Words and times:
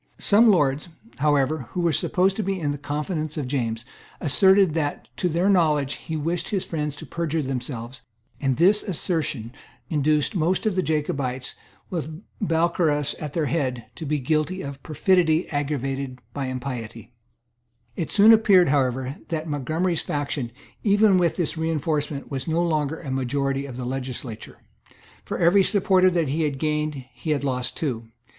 Some 0.17 0.49
Lords, 0.49 0.89
however, 1.19 1.67
who 1.73 1.81
were 1.81 1.91
supposed 1.93 2.35
to 2.37 2.41
be 2.41 2.59
in 2.59 2.71
the 2.71 2.79
confidence 2.79 3.37
of 3.37 3.47
James, 3.47 3.85
asserted 4.19 4.73
that, 4.73 5.09
to 5.17 5.29
their 5.29 5.47
knowledge, 5.47 5.93
he 5.97 6.17
wished 6.17 6.49
his 6.49 6.65
friends 6.65 6.95
to 6.95 7.05
perjure 7.05 7.43
themselves; 7.43 8.01
and 8.39 8.57
this 8.57 8.81
assertion 8.81 9.53
induced 9.91 10.33
most 10.35 10.65
of 10.65 10.75
the 10.75 10.81
Jacobites, 10.81 11.53
with 11.91 12.19
Balcarras 12.41 13.13
at 13.21 13.33
their 13.33 13.45
head, 13.45 13.91
to 13.93 14.07
be 14.07 14.17
guilty 14.17 14.63
of 14.63 14.81
perfidy 14.81 15.47
aggravated 15.49 16.17
by 16.33 16.47
impiety, 16.47 17.13
It 17.95 18.09
soon 18.09 18.33
appeared, 18.33 18.69
however, 18.69 19.17
that 19.27 19.47
Montgomery's 19.47 20.01
faction, 20.01 20.51
even 20.81 21.19
with 21.19 21.35
this 21.35 21.59
reinforcement, 21.59 22.31
was 22.31 22.47
no 22.47 22.63
longer 22.63 22.99
a 22.99 23.11
majority 23.11 23.67
of 23.67 23.77
the 23.77 23.85
legislature. 23.85 24.61
For 25.25 25.37
every 25.37 25.61
supporter 25.61 26.09
that 26.09 26.29
he 26.29 26.41
had 26.41 26.57
gained 26.57 27.05
he 27.13 27.29
had 27.29 27.43
lost 27.43 27.77
two. 27.77 28.07